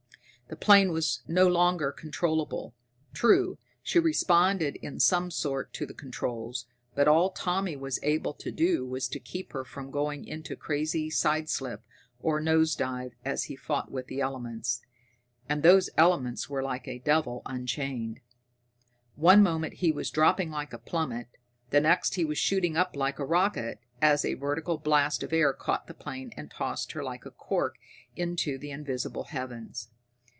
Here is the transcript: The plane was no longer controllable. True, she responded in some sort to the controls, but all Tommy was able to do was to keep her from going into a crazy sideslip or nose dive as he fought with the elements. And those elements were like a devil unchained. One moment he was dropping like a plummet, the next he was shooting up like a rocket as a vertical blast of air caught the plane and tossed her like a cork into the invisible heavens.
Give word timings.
The 0.49 0.57
plane 0.57 0.91
was 0.91 1.21
no 1.29 1.47
longer 1.47 1.93
controllable. 1.93 2.75
True, 3.13 3.57
she 3.81 3.99
responded 3.99 4.75
in 4.81 4.99
some 4.99 5.31
sort 5.31 5.71
to 5.75 5.85
the 5.85 5.93
controls, 5.93 6.65
but 6.93 7.07
all 7.07 7.29
Tommy 7.31 7.77
was 7.77 8.03
able 8.03 8.33
to 8.33 8.51
do 8.51 8.85
was 8.85 9.07
to 9.07 9.19
keep 9.21 9.53
her 9.53 9.63
from 9.63 9.91
going 9.91 10.25
into 10.25 10.51
a 10.55 10.57
crazy 10.57 11.09
sideslip 11.09 11.83
or 12.19 12.41
nose 12.41 12.75
dive 12.75 13.13
as 13.23 13.45
he 13.45 13.55
fought 13.55 13.93
with 13.93 14.07
the 14.07 14.19
elements. 14.19 14.81
And 15.47 15.63
those 15.63 15.89
elements 15.95 16.49
were 16.49 16.61
like 16.61 16.85
a 16.85 16.99
devil 16.99 17.41
unchained. 17.45 18.19
One 19.15 19.41
moment 19.41 19.75
he 19.75 19.93
was 19.93 20.11
dropping 20.11 20.51
like 20.51 20.73
a 20.73 20.79
plummet, 20.79 21.29
the 21.69 21.79
next 21.79 22.15
he 22.15 22.25
was 22.25 22.37
shooting 22.37 22.75
up 22.75 22.93
like 22.93 23.19
a 23.19 23.25
rocket 23.25 23.79
as 24.01 24.25
a 24.25 24.33
vertical 24.33 24.77
blast 24.77 25.23
of 25.23 25.31
air 25.31 25.53
caught 25.53 25.87
the 25.87 25.93
plane 25.93 26.33
and 26.35 26.51
tossed 26.51 26.91
her 26.91 27.05
like 27.05 27.25
a 27.25 27.31
cork 27.31 27.77
into 28.17 28.57
the 28.57 28.71
invisible 28.71 29.23
heavens. 29.23 29.87